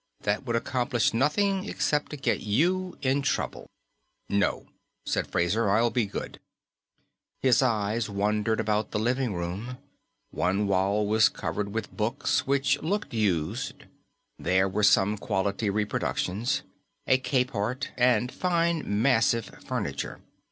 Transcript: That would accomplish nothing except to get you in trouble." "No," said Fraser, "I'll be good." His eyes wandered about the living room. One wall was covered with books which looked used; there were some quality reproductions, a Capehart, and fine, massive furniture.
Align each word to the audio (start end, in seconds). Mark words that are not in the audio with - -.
That 0.21 0.45
would 0.47 0.55
accomplish 0.55 1.13
nothing 1.13 1.63
except 1.69 2.09
to 2.09 2.17
get 2.17 2.39
you 2.39 2.97
in 3.03 3.21
trouble." 3.21 3.69
"No," 4.29 4.65
said 5.05 5.27
Fraser, 5.27 5.69
"I'll 5.69 5.91
be 5.91 6.07
good." 6.07 6.39
His 7.43 7.61
eyes 7.61 8.09
wandered 8.09 8.59
about 8.59 8.89
the 8.89 8.97
living 8.99 9.35
room. 9.35 9.77
One 10.31 10.65
wall 10.65 11.05
was 11.05 11.29
covered 11.29 11.71
with 11.75 11.95
books 11.95 12.47
which 12.47 12.81
looked 12.81 13.13
used; 13.13 13.83
there 14.39 14.67
were 14.67 14.81
some 14.81 15.19
quality 15.19 15.69
reproductions, 15.69 16.63
a 17.05 17.19
Capehart, 17.19 17.89
and 17.95 18.31
fine, 18.31 18.81
massive 19.03 19.45
furniture. 19.63 20.19